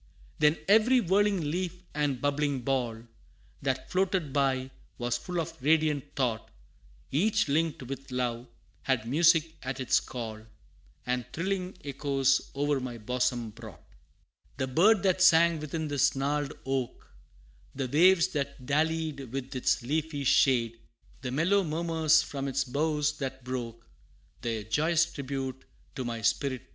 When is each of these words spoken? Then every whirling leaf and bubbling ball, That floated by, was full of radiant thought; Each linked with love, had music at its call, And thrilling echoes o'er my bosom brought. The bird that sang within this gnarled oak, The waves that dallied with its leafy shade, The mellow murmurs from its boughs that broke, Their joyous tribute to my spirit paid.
Then 0.39 0.57
every 0.67 0.99
whirling 0.99 1.51
leaf 1.51 1.83
and 1.93 2.19
bubbling 2.19 2.61
ball, 2.61 3.03
That 3.61 3.91
floated 3.91 4.33
by, 4.33 4.71
was 4.97 5.15
full 5.15 5.39
of 5.39 5.61
radiant 5.61 6.15
thought; 6.15 6.49
Each 7.11 7.47
linked 7.47 7.83
with 7.83 8.09
love, 8.09 8.47
had 8.81 9.07
music 9.07 9.53
at 9.61 9.79
its 9.79 9.99
call, 9.99 10.41
And 11.05 11.23
thrilling 11.31 11.77
echoes 11.85 12.49
o'er 12.55 12.79
my 12.79 12.97
bosom 12.97 13.51
brought. 13.51 13.83
The 14.57 14.65
bird 14.65 15.03
that 15.03 15.21
sang 15.21 15.59
within 15.59 15.87
this 15.87 16.15
gnarled 16.15 16.53
oak, 16.65 17.07
The 17.75 17.87
waves 17.87 18.29
that 18.29 18.65
dallied 18.65 19.31
with 19.31 19.55
its 19.55 19.83
leafy 19.83 20.23
shade, 20.23 20.79
The 21.21 21.29
mellow 21.29 21.63
murmurs 21.63 22.23
from 22.23 22.47
its 22.47 22.63
boughs 22.63 23.19
that 23.19 23.43
broke, 23.43 23.85
Their 24.41 24.63
joyous 24.63 25.05
tribute 25.13 25.63
to 25.93 26.03
my 26.03 26.23
spirit 26.23 26.61
paid. 26.63 26.69